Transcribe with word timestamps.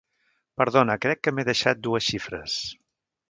Perdona, 0.61 0.95
crec 1.03 1.21
que 1.27 1.33
m'he 1.35 1.45
deixat 1.51 1.83
dues 1.89 2.09
xifres! 2.13 2.57